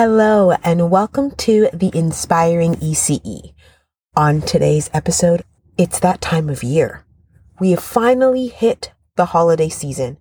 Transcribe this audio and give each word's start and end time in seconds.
Hello, 0.00 0.52
and 0.62 0.92
welcome 0.92 1.32
to 1.32 1.68
the 1.72 1.90
Inspiring 1.92 2.76
ECE. 2.76 3.52
On 4.14 4.40
today's 4.40 4.88
episode, 4.94 5.42
it's 5.76 5.98
that 5.98 6.20
time 6.20 6.48
of 6.48 6.62
year. 6.62 7.04
We 7.58 7.72
have 7.72 7.82
finally 7.82 8.46
hit 8.46 8.92
the 9.16 9.24
holiday 9.24 9.68
season, 9.68 10.18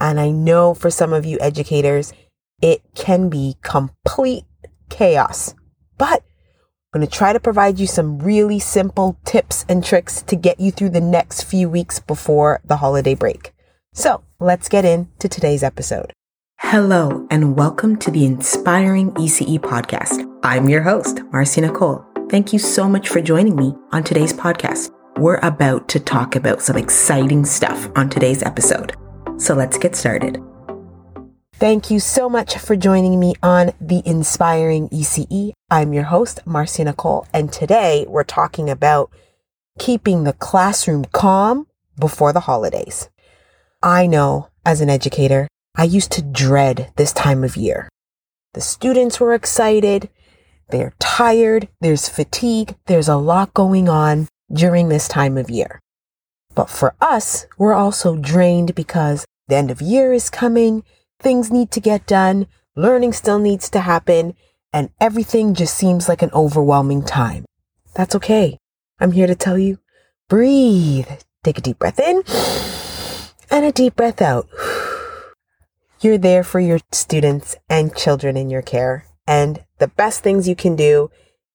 and 0.00 0.18
I 0.18 0.30
know 0.30 0.72
for 0.72 0.90
some 0.90 1.12
of 1.12 1.26
you 1.26 1.36
educators, 1.38 2.14
it 2.62 2.80
can 2.94 3.28
be 3.28 3.56
complete 3.60 4.46
chaos. 4.88 5.54
But 5.98 6.24
I'm 6.94 7.00
going 7.00 7.06
to 7.06 7.14
try 7.14 7.34
to 7.34 7.40
provide 7.40 7.78
you 7.78 7.86
some 7.86 8.20
really 8.20 8.58
simple 8.58 9.18
tips 9.26 9.66
and 9.68 9.84
tricks 9.84 10.22
to 10.22 10.34
get 10.34 10.58
you 10.58 10.70
through 10.70 10.90
the 10.96 11.00
next 11.02 11.42
few 11.42 11.68
weeks 11.68 12.00
before 12.00 12.62
the 12.64 12.78
holiday 12.78 13.14
break. 13.14 13.52
So 13.92 14.24
let's 14.38 14.70
get 14.70 14.86
into 14.86 15.28
today's 15.28 15.62
episode. 15.62 16.14
Hello, 16.62 17.26
and 17.30 17.56
welcome 17.56 17.96
to 17.96 18.10
the 18.12 18.24
Inspiring 18.26 19.10
ECE 19.12 19.58
podcast. 19.58 20.24
I'm 20.44 20.68
your 20.68 20.82
host, 20.82 21.20
Marcy 21.32 21.62
Nicole. 21.62 22.04
Thank 22.28 22.52
you 22.52 22.60
so 22.60 22.88
much 22.88 23.08
for 23.08 23.20
joining 23.20 23.56
me 23.56 23.74
on 23.90 24.04
today's 24.04 24.32
podcast. 24.32 24.92
We're 25.16 25.38
about 25.38 25.88
to 25.88 25.98
talk 25.98 26.36
about 26.36 26.62
some 26.62 26.76
exciting 26.76 27.44
stuff 27.44 27.88
on 27.96 28.08
today's 28.08 28.42
episode. 28.42 28.94
So 29.38 29.54
let's 29.54 29.78
get 29.78 29.96
started. 29.96 30.40
Thank 31.54 31.90
you 31.90 31.98
so 31.98 32.28
much 32.28 32.56
for 32.58 32.76
joining 32.76 33.18
me 33.18 33.34
on 33.42 33.72
the 33.80 34.02
Inspiring 34.04 34.90
ECE. 34.90 35.52
I'm 35.70 35.92
your 35.92 36.04
host, 36.04 36.46
Marcy 36.46 36.84
Nicole, 36.84 37.26
and 37.32 37.52
today 37.52 38.04
we're 38.06 38.22
talking 38.22 38.70
about 38.70 39.10
keeping 39.78 40.22
the 40.22 40.34
classroom 40.34 41.06
calm 41.06 41.66
before 41.98 42.32
the 42.32 42.40
holidays. 42.40 43.08
I 43.82 44.06
know 44.06 44.50
as 44.64 44.82
an 44.82 44.90
educator, 44.90 45.48
I 45.76 45.84
used 45.84 46.12
to 46.12 46.22
dread 46.22 46.92
this 46.96 47.12
time 47.12 47.44
of 47.44 47.56
year. 47.56 47.88
The 48.54 48.60
students 48.60 49.20
were 49.20 49.34
excited. 49.34 50.10
They're 50.70 50.94
tired. 50.98 51.68
There's 51.80 52.08
fatigue. 52.08 52.76
There's 52.86 53.08
a 53.08 53.16
lot 53.16 53.54
going 53.54 53.88
on 53.88 54.28
during 54.52 54.88
this 54.88 55.08
time 55.08 55.38
of 55.38 55.50
year. 55.50 55.80
But 56.54 56.68
for 56.68 56.94
us, 57.00 57.46
we're 57.56 57.74
also 57.74 58.16
drained 58.16 58.74
because 58.74 59.24
the 59.48 59.56
end 59.56 59.70
of 59.70 59.80
year 59.80 60.12
is 60.12 60.30
coming. 60.30 60.82
Things 61.20 61.50
need 61.50 61.70
to 61.72 61.80
get 61.80 62.06
done. 62.06 62.46
Learning 62.74 63.12
still 63.12 63.38
needs 63.38 63.70
to 63.70 63.80
happen. 63.80 64.34
And 64.72 64.90
everything 65.00 65.54
just 65.54 65.76
seems 65.76 66.08
like 66.08 66.22
an 66.22 66.30
overwhelming 66.32 67.04
time. 67.04 67.44
That's 67.94 68.14
okay. 68.16 68.58
I'm 68.98 69.12
here 69.12 69.26
to 69.26 69.34
tell 69.34 69.58
you 69.58 69.78
breathe. 70.28 71.08
Take 71.42 71.58
a 71.58 71.62
deep 71.62 71.78
breath 71.78 71.98
in 71.98 72.22
and 73.50 73.64
a 73.64 73.72
deep 73.72 73.96
breath 73.96 74.22
out. 74.22 74.48
You're 76.02 76.16
there 76.16 76.44
for 76.44 76.60
your 76.60 76.78
students 76.92 77.56
and 77.68 77.94
children 77.94 78.34
in 78.38 78.48
your 78.48 78.62
care. 78.62 79.04
And 79.26 79.62
the 79.78 79.88
best 79.88 80.22
things 80.22 80.48
you 80.48 80.56
can 80.56 80.74
do 80.74 81.10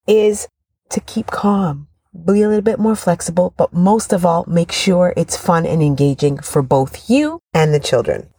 is 0.05 0.47
to 0.89 0.99
keep 0.99 1.31
calm, 1.31 1.88
be 2.13 2.43
a 2.43 2.47
little 2.47 2.61
bit 2.61 2.77
more 2.77 2.95
flexible, 2.95 3.55
but 3.57 3.73
most 3.73 4.13
of 4.13 4.23
all, 4.23 4.45
make 4.47 4.71
sure 4.71 5.16
it's 5.17 5.35
fun 5.35 5.66
and 5.66 5.81
engaging 5.81 6.38
for 6.38 6.61
both 6.61 7.09
you 7.09 7.39
and 7.55 7.73
the 7.73 7.79
children. 7.79 8.29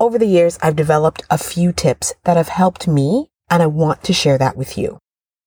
Over 0.00 0.16
the 0.16 0.24
years, 0.24 0.58
I've 0.62 0.76
developed 0.76 1.22
a 1.28 1.36
few 1.36 1.70
tips 1.70 2.14
that 2.24 2.38
have 2.38 2.48
helped 2.48 2.88
me, 2.88 3.28
and 3.50 3.62
I 3.62 3.66
want 3.66 4.02
to 4.04 4.14
share 4.14 4.38
that 4.38 4.56
with 4.56 4.78
you. 4.78 5.00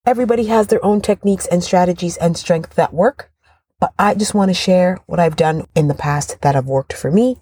Everybody 0.06 0.45
has 0.45 0.67
their 0.67 0.86
own 0.86 1.02
techniques 1.02 1.47
and 1.47 1.64
strategies 1.64 2.16
and 2.17 2.38
strengths 2.38 2.75
that 2.75 2.94
work, 2.94 3.31
but 3.80 3.92
I 3.97 4.14
just 4.14 4.36
want 4.36 4.50
to 4.50 4.53
share 4.53 5.00
what 5.08 5.19
I've 5.19 5.36
done 5.36 5.66
in 5.73 5.88
the 5.88 5.95
past 5.95 6.39
that 6.42 6.53
have 6.53 6.67
worked 6.67 6.94
for 6.94 7.09
me 7.09 7.38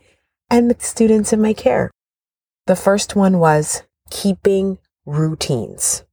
and 0.49 0.69
the 0.69 0.75
students 0.79 1.33
in 1.33 1.41
my 1.41 1.53
care. 1.53 1.91
The 2.65 2.75
first 2.75 3.15
one 3.15 3.39
was 3.39 3.83
keeping 4.09 4.77
routines. 5.05 6.03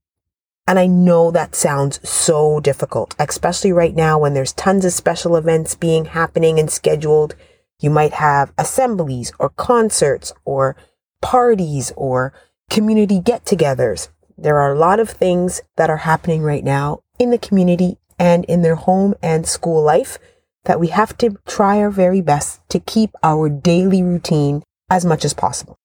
And 0.67 0.79
I 0.79 0.87
know 0.87 1.31
that 1.31 1.55
sounds 1.55 2.07
so 2.09 2.59
difficult, 2.61 3.15
especially 3.19 3.73
right 3.73 3.95
now 3.95 4.19
when 4.19 4.35
there's 4.35 4.53
tons 4.53 4.85
of 4.85 4.93
special 4.93 5.37
events 5.37 5.75
being 5.75 6.07
happening 6.07 6.59
and 6.59 6.71
scheduled. 6.71 7.37
You 7.79 7.91
might 7.91 8.15
have 8.15 8.53
assemblies 8.59 9.33
or 9.39 9.51
concerts 9.51 10.33
or 10.45 10.77
parties 11.23 11.93
or 11.97 12.33
community 12.69 13.21
get 13.21 13.45
togethers. 13.45 14.09
There 14.37 14.59
are 14.59 14.73
a 14.73 14.79
lot 14.79 14.99
of 14.99 15.09
things 15.09 15.63
that 15.77 15.89
are 15.89 15.99
happening 15.99 16.43
right 16.43 16.65
now 16.65 17.01
in 17.19 17.31
the 17.31 17.39
community 17.39 17.99
and 18.19 18.45
in 18.47 18.63
their 18.63 18.75
home 18.75 19.15
and 19.23 19.47
school 19.47 19.83
life 19.83 20.19
that 20.67 20.79
we 20.79 20.89
have 20.89 21.17
to 21.19 21.39
try 21.47 21.79
our 21.79 21.91
very 21.91 22.21
best 22.21 22.61
to 22.69 22.79
keep 22.79 23.11
our 23.23 23.49
daily 23.49 24.03
routine 24.03 24.63
as 24.91 25.05
much 25.05 25.25
as 25.25 25.35
possible. 25.35 25.77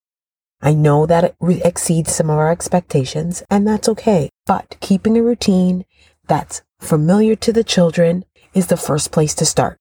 I 0.61 0.73
know 0.73 1.05
that 1.05 1.23
it 1.23 1.35
exceeds 1.65 2.13
some 2.13 2.29
of 2.29 2.37
our 2.37 2.51
expectations, 2.51 3.41
and 3.49 3.67
that's 3.67 3.89
okay. 3.89 4.29
But 4.45 4.77
keeping 4.79 5.17
a 5.17 5.23
routine 5.23 5.85
that's 6.27 6.61
familiar 6.79 7.35
to 7.37 7.53
the 7.53 7.63
children 7.63 8.25
is 8.53 8.67
the 8.67 8.77
first 8.77 9.11
place 9.11 9.33
to 9.35 9.45
start. 9.45 9.79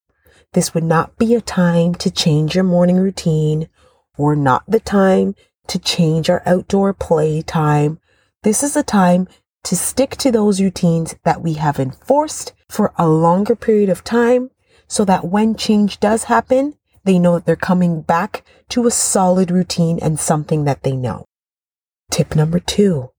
This 0.53 0.75
would 0.75 0.85
not 0.85 1.17
be 1.19 1.35
a 1.35 1.41
time 1.41 1.95
to 1.97 2.11
change 2.11 2.55
your 2.55 2.65
morning 2.65 2.97
routine 2.97 3.69
or 4.17 4.35
not 4.35 4.65
the 4.67 4.81
time 4.81 5.35
to 5.69 5.79
change 5.79 6.29
our 6.29 6.43
outdoor 6.47 6.93
play 6.93 7.43
time. 7.43 8.01
This 8.43 8.63
is 8.63 8.75
a 8.77 8.83
time 8.83 9.29
to 9.65 9.77
stick 9.77 10.17
to 10.17 10.31
those 10.31 10.61
routines 10.61 11.15
that 11.25 11.43
we 11.43 11.55
have 11.55 11.79
enforced 11.79 12.53
for 12.69 12.93
a 12.97 13.07
longer 13.07 13.55
period 13.55 13.89
of 13.89 14.03
time 14.03 14.51
so 14.91 15.05
that 15.05 15.25
when 15.25 15.55
change 15.55 16.01
does 16.01 16.25
happen, 16.25 16.75
they 17.05 17.17
know 17.17 17.35
that 17.35 17.47
they're 17.47 17.55
coming 17.55 18.03
back 18.03 18.45
to 18.69 18.87
a 18.87 18.91
solid 18.91 19.49
routine 19.49 20.01
and 20.03 20.19
something 20.19 20.65
that 20.65 20.83
they 20.83 20.97
know. 20.97 21.25
Tip 22.11 22.35
number 22.35 22.59
two, 22.59 23.11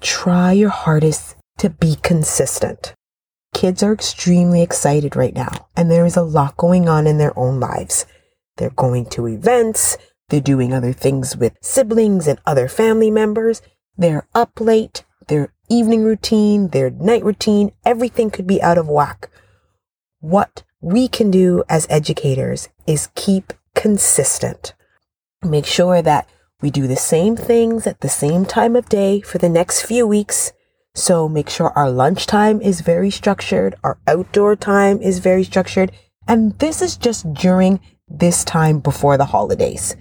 try 0.00 0.50
your 0.50 0.70
hardest 0.70 1.36
to 1.58 1.70
be 1.70 1.96
consistent. 2.02 2.94
Kids 3.54 3.80
are 3.80 3.92
extremely 3.92 4.60
excited 4.60 5.14
right 5.14 5.32
now, 5.34 5.68
and 5.76 5.88
there 5.88 6.04
is 6.04 6.16
a 6.16 6.22
lot 6.22 6.56
going 6.56 6.88
on 6.88 7.06
in 7.06 7.18
their 7.18 7.38
own 7.38 7.60
lives. 7.60 8.06
They're 8.56 8.70
going 8.70 9.06
to 9.10 9.28
events, 9.28 9.96
they're 10.30 10.40
doing 10.40 10.74
other 10.74 10.92
things 10.92 11.36
with 11.36 11.56
siblings 11.62 12.26
and 12.26 12.40
other 12.44 12.66
family 12.66 13.10
members, 13.10 13.62
they're 13.96 14.26
up 14.34 14.60
late, 14.60 15.04
their 15.28 15.52
evening 15.68 16.02
routine, 16.02 16.68
their 16.68 16.90
night 16.90 17.24
routine, 17.24 17.70
everything 17.84 18.30
could 18.30 18.48
be 18.48 18.60
out 18.60 18.78
of 18.78 18.88
whack. 18.88 19.30
What 20.18 20.64
we 20.80 21.08
can 21.08 21.30
do 21.30 21.62
as 21.68 21.86
educators 21.90 22.68
is 22.86 23.10
keep 23.14 23.52
consistent. 23.74 24.74
Make 25.42 25.66
sure 25.66 26.02
that 26.02 26.28
we 26.60 26.70
do 26.70 26.86
the 26.86 26.96
same 26.96 27.36
things 27.36 27.86
at 27.86 28.00
the 28.00 28.08
same 28.08 28.44
time 28.44 28.76
of 28.76 28.88
day 28.88 29.20
for 29.20 29.38
the 29.38 29.48
next 29.48 29.82
few 29.82 30.06
weeks. 30.06 30.52
So 30.94 31.28
make 31.28 31.48
sure 31.48 31.72
our 31.76 31.90
lunchtime 31.90 32.60
is 32.60 32.80
very 32.80 33.10
structured, 33.10 33.74
our 33.84 33.98
outdoor 34.06 34.56
time 34.56 35.00
is 35.00 35.18
very 35.18 35.44
structured, 35.44 35.92
and 36.26 36.58
this 36.58 36.82
is 36.82 36.96
just 36.96 37.32
during 37.32 37.80
this 38.08 38.44
time 38.44 38.80
before 38.80 39.16
the 39.16 39.26
holidays. 39.26 39.96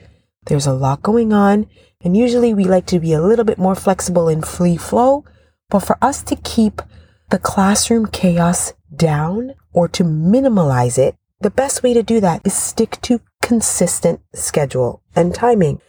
There's 0.46 0.66
a 0.66 0.74
lot 0.74 1.04
going 1.04 1.32
on, 1.32 1.68
and 2.04 2.18
usually 2.18 2.54
we 2.54 2.64
like 2.64 2.88
to 2.88 3.00
be 3.00 3.14
a 3.14 3.22
little 3.22 3.46
bit 3.46 3.60
more 3.60 3.76
flexible 3.76 4.28
and 4.28 4.46
free 4.46 4.78
flow, 4.78 5.26
but 5.70 5.82
for 5.82 5.98
us 6.02 6.24
to 6.24 6.36
keep 6.38 6.82
the 7.30 7.40
classroom 7.40 8.08
chaos 8.08 8.74
down 8.94 9.54
or 9.74 9.88
to 9.88 10.04
minimize 10.04 10.98
it, 10.98 11.16
the 11.42 11.50
best 11.50 11.84
way 11.84 11.94
to 11.94 12.04
do 12.04 12.20
that 12.20 12.42
is 12.46 12.54
stick 12.54 13.00
to 13.02 13.22
consistent 13.42 14.22
schedule 14.34 15.02
and 15.16 15.34
timing. 15.34 15.82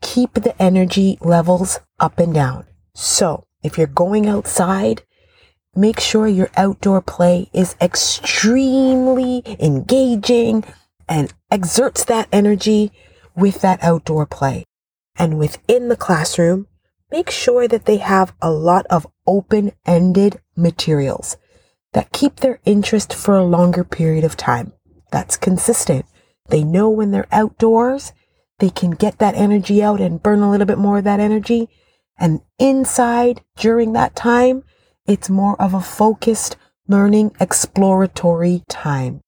Keep 0.00 0.34
the 0.34 0.60
energy 0.60 1.18
levels 1.20 1.80
up 1.98 2.18
and 2.18 2.32
down. 2.32 2.66
So 2.94 3.44
if 3.62 3.76
you're 3.76 3.86
going 3.86 4.26
outside, 4.26 5.02
make 5.74 6.00
sure 6.00 6.26
your 6.26 6.50
outdoor 6.56 7.02
play 7.02 7.50
is 7.52 7.76
extremely 7.80 9.42
engaging 9.60 10.64
and 11.08 11.32
exerts 11.50 12.04
that 12.04 12.28
energy 12.32 12.92
with 13.36 13.60
that 13.60 13.82
outdoor 13.82 14.26
play. 14.26 14.64
And 15.16 15.38
within 15.38 15.88
the 15.88 15.96
classroom, 15.96 16.68
make 17.10 17.30
sure 17.30 17.68
that 17.68 17.84
they 17.84 17.98
have 17.98 18.32
a 18.40 18.50
lot 18.50 18.86
of 18.86 19.06
open 19.26 19.72
ended 19.84 20.40
materials 20.56 21.36
that 21.92 22.12
keep 22.12 22.36
their 22.36 22.60
interest 22.64 23.12
for 23.12 23.36
a 23.36 23.44
longer 23.44 23.84
period 23.84 24.24
of 24.24 24.36
time. 24.36 24.72
That's 25.10 25.36
consistent. 25.36 26.06
They 26.48 26.64
know 26.64 26.88
when 26.88 27.10
they're 27.10 27.26
outdoors, 27.32 28.12
they 28.58 28.70
can 28.70 28.90
get 28.90 29.18
that 29.18 29.34
energy 29.34 29.82
out 29.82 30.00
and 30.00 30.22
burn 30.22 30.40
a 30.40 30.50
little 30.50 30.66
bit 30.66 30.78
more 30.78 30.98
of 30.98 31.04
that 31.04 31.20
energy. 31.20 31.68
And 32.18 32.40
inside 32.58 33.42
during 33.56 33.92
that 33.94 34.14
time, 34.14 34.64
it's 35.06 35.30
more 35.30 35.60
of 35.60 35.74
a 35.74 35.80
focused, 35.80 36.56
learning, 36.86 37.34
exploratory 37.40 38.62
time. 38.68 39.22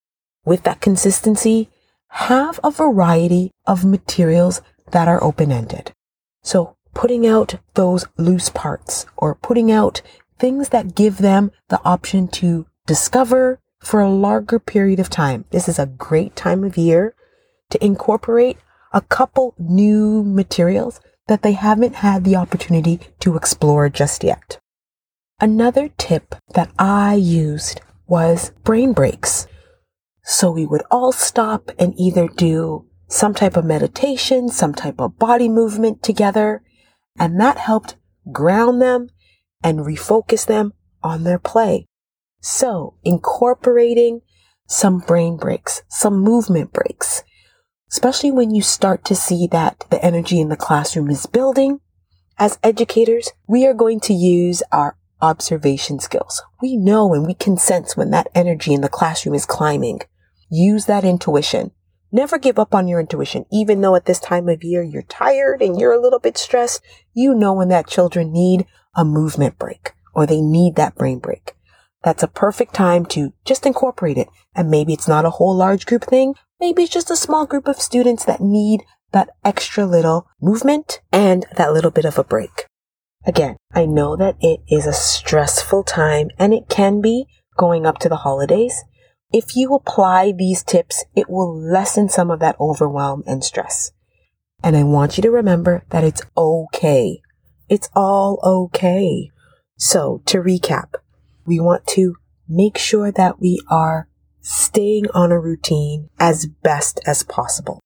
With 0.45 0.65
that 0.65 0.81
consistency, 0.81 1.71
have 2.11 2.61
a 2.63 2.71
variety 2.71 3.51
of 3.67 3.85
materials 3.85 4.61
that 4.91 5.09
are 5.09 5.23
open 5.25 5.51
ended. 5.51 5.93
So 6.43 6.77
putting 6.95 7.27
out 7.27 7.55
those 7.75 8.05
loose 8.19 8.51
parts 8.51 9.07
or 9.17 9.35
putting 9.35 9.71
out 9.71 10.03
things 10.43 10.71
that 10.71 10.97
give 10.97 11.19
them 11.19 11.53
the 11.69 11.81
option 11.85 12.27
to 12.27 12.67
discover 12.85 13.61
for 13.79 14.01
a 14.01 14.11
longer 14.11 14.59
period 14.59 14.99
of 14.99 15.09
time. 15.09 15.45
This 15.53 15.69
is 15.69 15.79
a 15.79 15.87
great 15.87 16.35
time 16.35 16.65
of 16.65 16.77
year 16.77 17.15
to 17.71 17.83
incorporate 17.83 18.59
a 18.93 19.03
couple 19.03 19.55
new 19.57 20.25
materials 20.25 21.01
that 21.29 21.43
they 21.43 21.53
haven't 21.53 21.95
had 21.95 22.25
the 22.25 22.35
opportunity 22.35 22.99
to 23.21 23.37
explore 23.37 23.89
just 23.89 24.25
yet. 24.25 24.59
Another 25.41 25.91
tip 25.97 26.35
that 26.55 26.73
I 26.77 27.15
used 27.15 27.81
was 28.09 28.51
brain 28.65 28.93
breaks. 28.93 29.47
So 30.25 30.51
we 30.51 30.67
would 30.67 30.83
all 30.91 31.13
stop 31.13 31.71
and 31.79 31.95
either 31.97 32.27
do 32.27 32.87
some 33.07 33.33
type 33.33 33.57
of 33.57 33.65
meditation, 33.65 34.49
some 34.49 34.75
type 34.75 35.01
of 35.01 35.21
body 35.21 35.49
movement 35.49 36.03
together, 36.03 36.65
and 37.17 37.41
that 37.41 37.59
helped 37.59 37.95
ground 38.33 38.83
them 38.83 39.09
and 39.63 39.81
refocus 39.81 40.47
them 40.47 40.73
on 41.03 41.25
their 41.25 41.39
play. 41.39 41.87
So 42.41 42.95
incorporating 43.05 44.23
some 44.67 44.99
brain 44.99 45.37
breaks, 45.37 45.83
some 45.89 46.19
movement 46.19 46.73
breaks, 46.73 47.23
especially 47.91 48.31
when 48.31 48.55
you 48.55 48.63
start 48.63 49.05
to 49.05 49.15
see 49.15 49.47
that 49.49 49.85
the 49.91 50.05
energy 50.05 50.41
in 50.41 50.49
the 50.49 50.57
classroom 50.57 51.11
is 51.11 51.27
building. 51.27 51.81
As 52.39 52.59
educators, 52.63 53.31
we 53.47 53.67
are 53.67 53.75
going 53.75 54.01
to 54.01 54.15
use 54.15 54.63
our 54.73 54.97
observation 55.21 56.01
skills. 56.01 56.43
We 56.61 56.77
know 56.77 57.15
and 57.15 57.27
we 57.27 57.35
can 57.35 57.57
sense 57.57 57.97
when 57.97 58.11
that 58.11 58.29
energy 58.35 58.75
in 58.75 58.81
the 58.81 58.89
classroom 58.89 59.35
is 59.35 59.47
climbing. 59.47 60.01
Use 60.51 60.87
that 60.87 61.05
intuition. 61.05 61.71
Never 62.11 62.39
give 62.39 62.59
up 62.59 62.75
on 62.75 62.89
your 62.89 63.01
intuition. 63.01 63.47
Even 63.51 63.81
though 63.81 63.95
at 63.95 64.07
this 64.07 64.21
time 64.21 64.49
of 64.49 64.65
year 64.65 64.83
you're 64.83 65.03
tired 65.03 65.63
and 65.63 65.79
you're 65.79 65.95
a 65.95 66.01
little 66.01 66.19
bit 66.19 66.37
stressed, 66.37 66.83
you 67.15 67.35
know 67.35 67.53
when 67.55 67.69
that 67.69 67.87
children 67.87 68.33
need 68.33 68.67
a 68.95 69.05
movement 69.05 69.59
break 69.59 69.93
or 70.15 70.27
they 70.27 70.41
need 70.41 70.77
that 70.77 70.95
brain 70.95 71.19
break. 71.19 71.55
That's 72.03 72.23
a 72.23 72.29
perfect 72.29 72.75
time 72.75 73.07
to 73.07 73.33
just 73.45 73.65
incorporate 73.65 74.19
it. 74.19 74.29
And 74.55 74.71
maybe 74.71 74.93
it's 74.93 75.09
not 75.09 75.25
a 75.25 75.31
whole 75.31 75.55
large 75.55 75.87
group 75.87 76.05
thing. 76.05 76.35
Maybe 76.61 76.83
it's 76.83 76.93
just 76.93 77.11
a 77.11 77.17
small 77.17 77.47
group 77.47 77.69
of 77.69 77.81
students 77.81 78.25
that 78.25 78.41
need 78.41 78.83
that 79.13 79.31
extra 79.45 79.87
little 79.87 80.27
movement 80.41 81.01
and 81.13 81.47
that 81.57 81.73
little 81.73 81.91
bit 81.91 82.05
of 82.05 82.19
a 82.19 82.25
break. 82.25 82.67
Again, 83.25 83.57
I 83.73 83.87
know 83.87 84.17
that 84.17 84.37
it 84.41 84.61
is 84.69 84.87
a 84.87 84.93
stressful 84.93 85.85
time 85.85 86.31
and 86.39 86.53
it 86.53 86.69
can 86.69 87.01
be 87.01 87.27
going 87.57 87.87
up 87.87 87.99
to 87.99 88.09
the 88.09 88.17
holidays. 88.17 88.83
If 89.33 89.55
you 89.55 89.75
apply 89.75 90.33
these 90.33 90.63
tips, 90.63 91.05
it 91.15 91.31
will 91.31 91.57
lessen 91.57 92.09
some 92.09 92.31
of 92.31 92.41
that 92.41 92.57
overwhelm 92.59 93.23
and 93.27 93.45
stress. 93.45 93.93
And 94.63 94.77
I 94.77 94.83
want 94.83 95.17
you 95.17 95.23
to 95.23 95.31
remember 95.31 95.85
that 95.91 96.05
it's 96.05 96.23
okay. 96.37 97.21
It's 97.73 97.89
all 97.97 98.39
okay. 98.45 99.31
So 99.79 100.21
to 100.27 100.43
recap, 100.43 100.93
we 101.47 101.59
want 101.59 101.87
to 101.97 102.17
make 102.47 102.77
sure 102.77 103.11
that 103.11 103.41
we 103.41 103.63
are 103.71 104.09
staying 104.43 105.07
on 105.15 105.33
a 105.33 105.41
routine 105.41 106.11
as 106.21 106.45
best 106.45 107.01
as 107.07 107.23
possible. 107.23 107.81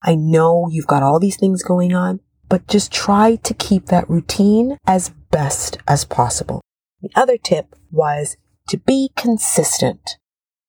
I 0.00 0.14
know 0.14 0.68
you've 0.70 0.86
got 0.86 1.02
all 1.02 1.18
these 1.18 1.36
things 1.36 1.64
going 1.64 1.92
on, 1.92 2.20
but 2.48 2.68
just 2.68 2.92
try 2.92 3.34
to 3.34 3.52
keep 3.52 3.86
that 3.86 4.08
routine 4.08 4.78
as 4.86 5.08
best 5.32 5.78
as 5.88 6.04
possible. 6.04 6.60
The 7.02 7.10
other 7.16 7.36
tip 7.36 7.74
was 7.90 8.36
to 8.68 8.76
be 8.76 9.10
consistent. 9.16 10.18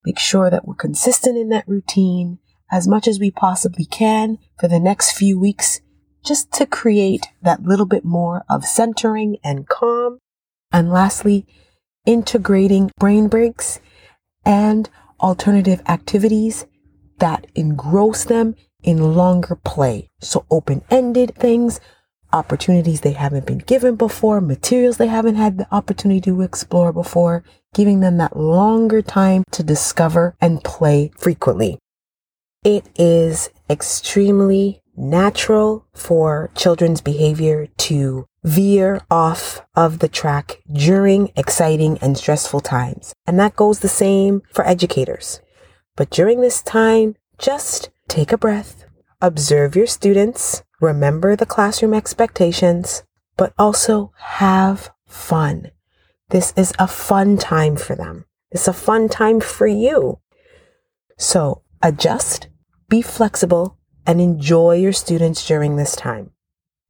Make 0.04 0.18
sure 0.18 0.50
that 0.50 0.66
we're 0.66 0.74
consistent 0.74 1.38
in 1.38 1.48
that 1.50 1.68
routine 1.68 2.40
as 2.72 2.88
much 2.88 3.06
as 3.06 3.20
we 3.20 3.30
possibly 3.30 3.84
can 3.84 4.38
for 4.58 4.66
the 4.66 4.80
next 4.80 5.12
few 5.12 5.38
weeks, 5.38 5.80
just 6.28 6.52
to 6.52 6.66
create 6.66 7.26
that 7.40 7.62
little 7.62 7.86
bit 7.86 8.04
more 8.04 8.44
of 8.50 8.64
centering 8.64 9.38
and 9.42 9.66
calm. 9.66 10.18
And 10.70 10.92
lastly, 10.92 11.46
integrating 12.04 12.90
brain 12.98 13.28
breaks 13.28 13.80
and 14.44 14.90
alternative 15.20 15.80
activities 15.88 16.66
that 17.18 17.46
engross 17.54 18.24
them 18.24 18.54
in 18.82 19.14
longer 19.14 19.56
play. 19.56 20.10
So 20.20 20.44
open 20.50 20.82
ended 20.90 21.34
things, 21.34 21.80
opportunities 22.30 23.00
they 23.00 23.12
haven't 23.12 23.46
been 23.46 23.58
given 23.58 23.96
before, 23.96 24.42
materials 24.42 24.98
they 24.98 25.06
haven't 25.06 25.36
had 25.36 25.56
the 25.56 25.74
opportunity 25.74 26.20
to 26.20 26.42
explore 26.42 26.92
before, 26.92 27.42
giving 27.74 28.00
them 28.00 28.18
that 28.18 28.36
longer 28.36 29.00
time 29.00 29.44
to 29.52 29.62
discover 29.62 30.36
and 30.40 30.62
play 30.62 31.10
frequently. 31.16 31.78
It 32.64 32.86
is 32.96 33.48
extremely 33.70 34.82
natural 34.98 35.86
for 35.94 36.50
children's 36.54 37.00
behavior 37.00 37.68
to 37.78 38.26
veer 38.44 39.00
off 39.10 39.62
of 39.74 40.00
the 40.00 40.08
track 40.08 40.60
during 40.72 41.32
exciting 41.36 41.98
and 41.98 42.16
stressful 42.18 42.60
times. 42.60 43.14
And 43.26 43.38
that 43.38 43.56
goes 43.56 43.80
the 43.80 43.88
same 43.88 44.42
for 44.52 44.66
educators. 44.66 45.40
But 45.96 46.10
during 46.10 46.40
this 46.40 46.62
time, 46.62 47.16
just 47.38 47.90
take 48.08 48.32
a 48.32 48.38
breath, 48.38 48.84
observe 49.20 49.76
your 49.76 49.86
students, 49.86 50.62
remember 50.80 51.36
the 51.36 51.46
classroom 51.46 51.94
expectations, 51.94 53.02
but 53.36 53.52
also 53.58 54.12
have 54.16 54.90
fun. 55.06 55.70
This 56.30 56.52
is 56.56 56.72
a 56.78 56.86
fun 56.86 57.38
time 57.38 57.76
for 57.76 57.94
them. 57.96 58.26
It's 58.50 58.68
a 58.68 58.72
fun 58.72 59.08
time 59.08 59.40
for 59.40 59.66
you. 59.66 60.20
So 61.16 61.62
adjust, 61.82 62.48
be 62.88 63.02
flexible, 63.02 63.77
and 64.08 64.22
enjoy 64.22 64.74
your 64.74 64.92
students 64.92 65.46
during 65.46 65.76
this 65.76 65.94
time. 65.94 66.30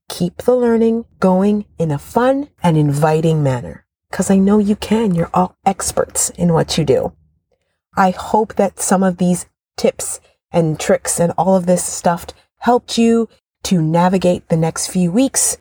Keep 0.09 0.37
the 0.39 0.55
learning 0.55 1.05
going 1.19 1.67
in 1.77 1.91
a 1.91 1.99
fun 1.99 2.49
and 2.63 2.79
inviting 2.79 3.43
manner. 3.43 3.85
Cause 4.13 4.31
I 4.31 4.37
know 4.37 4.59
you 4.59 4.77
can. 4.77 5.17
You're 5.17 5.31
all 5.35 5.57
experts 5.67 6.31
in 6.31 6.53
what 6.53 6.79
you 6.79 6.85
do. 6.85 7.13
I 7.97 8.11
hope 8.11 8.55
that 8.55 8.79
some 8.79 9.03
of 9.03 9.17
these 9.17 9.47
tips 9.77 10.21
and 10.53 10.79
tricks 10.79 11.19
and 11.19 11.33
all 11.37 11.57
of 11.57 11.67
this 11.67 11.85
stuff 11.85 12.27
helped 12.59 12.97
you 12.97 13.29
to 13.65 13.83
navigate 13.83 14.49
the 14.49 14.57
next 14.57 14.87
few 14.87 15.11
weeks. 15.11 15.59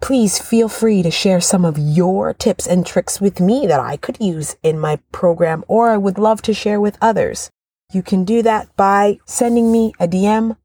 Please 0.00 0.38
feel 0.38 0.70
free 0.70 1.02
to 1.02 1.10
share 1.10 1.40
some 1.40 1.66
of 1.66 1.78
your 1.78 2.32
tips 2.32 2.66
and 2.66 2.86
tricks 2.86 3.20
with 3.20 3.40
me 3.40 3.66
that 3.66 3.78
I 3.78 3.98
could 3.98 4.20
use 4.20 4.56
in 4.62 4.78
my 4.78 4.98
program 5.12 5.64
or 5.68 5.90
I 5.90 5.98
would 5.98 6.18
love 6.18 6.40
to 6.42 6.54
share 6.54 6.80
with 6.80 6.96
others. 7.02 7.50
You 7.92 8.02
can 8.02 8.24
do 8.24 8.40
that 8.42 8.74
by 8.74 9.18
sending 9.26 9.70
me 9.70 9.92
a 10.00 10.08
DM 10.08 10.56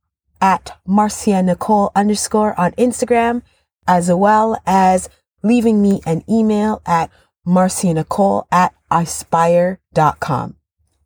at 0.41 0.77
Marcia 0.85 1.41
Nicole 1.43 1.91
underscore 1.95 2.59
on 2.59 2.71
Instagram, 2.73 3.41
as 3.87 4.11
well 4.11 4.61
as 4.65 5.09
leaving 5.43 5.81
me 5.81 6.01
an 6.05 6.23
email 6.29 6.81
at 6.85 7.09
Marcia 7.45 7.93
Nicole 7.93 8.47
at 8.51 8.73
ispire.com. 8.91 10.55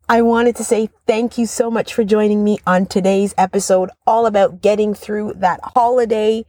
I 0.08 0.20
wanted 0.20 0.56
to 0.56 0.64
say 0.64 0.90
thank 1.06 1.38
you 1.38 1.46
so 1.46 1.70
much 1.70 1.94
for 1.94 2.04
joining 2.04 2.44
me 2.44 2.58
on 2.66 2.84
today's 2.86 3.34
episode, 3.38 3.90
all 4.06 4.26
about 4.26 4.60
getting 4.60 4.94
through 4.94 5.34
that 5.36 5.60
holiday 5.62 6.44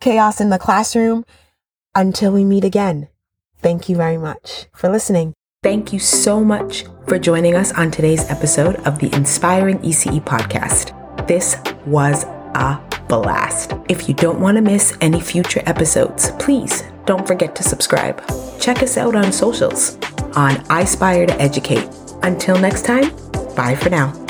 chaos 0.00 0.40
in 0.40 0.50
the 0.50 0.58
classroom. 0.58 1.24
Until 1.94 2.32
we 2.32 2.44
meet 2.44 2.64
again, 2.64 3.08
thank 3.60 3.88
you 3.88 3.96
very 3.96 4.18
much 4.18 4.66
for 4.74 4.90
listening. 4.90 5.34
Thank 5.62 5.92
you 5.92 5.98
so 5.98 6.44
much 6.44 6.84
for 7.06 7.18
joining 7.18 7.54
us 7.54 7.72
on 7.72 7.90
today's 7.90 8.28
episode 8.28 8.76
of 8.86 8.98
the 8.98 9.12
Inspiring 9.14 9.78
ECE 9.78 10.20
podcast. 10.22 10.92
This 11.26 11.56
was 11.86 12.24
a 12.54 12.80
blast. 13.08 13.74
If 13.88 14.08
you 14.08 14.14
don't 14.14 14.40
want 14.40 14.56
to 14.56 14.62
miss 14.62 14.96
any 15.00 15.20
future 15.20 15.62
episodes, 15.66 16.30
please 16.38 16.82
don't 17.04 17.26
forget 17.26 17.54
to 17.56 17.62
subscribe. 17.62 18.20
Check 18.60 18.82
us 18.82 18.96
out 18.96 19.14
on 19.14 19.32
socials 19.32 19.96
on 20.36 20.56
iSpire 20.66 21.26
to 21.28 21.40
Educate. 21.40 21.88
Until 22.22 22.58
next 22.58 22.84
time, 22.84 23.10
bye 23.54 23.76
for 23.76 23.90
now. 23.90 24.25